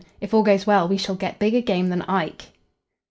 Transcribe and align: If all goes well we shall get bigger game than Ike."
If 0.19 0.33
all 0.33 0.41
goes 0.41 0.65
well 0.65 0.87
we 0.87 0.97
shall 0.97 1.13
get 1.13 1.37
bigger 1.37 1.61
game 1.61 1.89
than 1.89 2.01
Ike." 2.01 2.47